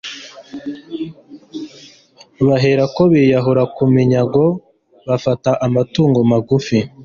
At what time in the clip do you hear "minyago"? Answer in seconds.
3.95-4.45